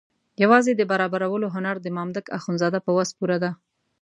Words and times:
یوازې 0.43 0.71
د 0.75 0.81
برابرولو 0.91 1.47
هنر 1.55 1.75
د 1.81 1.87
مامدک 1.95 2.25
اخندزاده 2.37 2.79
په 2.85 2.91
وس 2.97 3.09
پوره 3.17 3.37
ده. 3.43 3.51